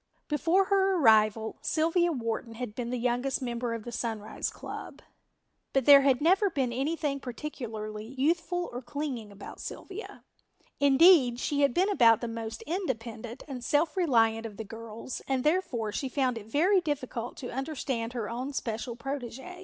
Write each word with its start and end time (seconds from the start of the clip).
Before 0.27 0.65
her 0.65 0.95
arrival 0.99 1.57
Sylvia 1.61 2.11
Wharton 2.11 2.55
had 2.55 2.73
been 2.73 2.89
the 2.89 2.97
youngest 2.97 3.39
member 3.39 3.75
of 3.75 3.83
the 3.83 3.91
Sunrise 3.91 4.49
club, 4.49 5.03
but 5.73 5.85
there 5.85 6.01
had 6.01 6.21
never 6.21 6.49
been 6.49 6.73
anything 6.73 7.19
particularly 7.19 8.05
youthful 8.17 8.67
or 8.73 8.81
clinging 8.81 9.31
about 9.31 9.59
Sylvia; 9.59 10.23
indeed, 10.79 11.39
she 11.39 11.61
had 11.61 11.71
been 11.75 11.91
about 11.91 12.19
the 12.19 12.27
most 12.27 12.63
independent 12.63 13.43
and 13.47 13.63
self 13.63 13.95
reliant 13.95 14.47
of 14.47 14.57
the 14.57 14.63
girls 14.63 15.21
and 15.27 15.43
therefore 15.43 15.91
she 15.91 16.09
found 16.09 16.35
it 16.35 16.47
very 16.47 16.81
difficult 16.81 17.37
to 17.37 17.51
understand 17.53 18.13
her 18.13 18.27
own 18.27 18.53
special 18.53 18.97
protégé. 18.97 19.59